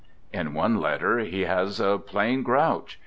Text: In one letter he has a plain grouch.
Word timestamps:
In 0.33 0.55
one 0.55 0.77
letter 0.81 1.19
he 1.19 1.41
has 1.41 1.79
a 1.79 1.99
plain 1.99 2.41
grouch. 2.41 2.99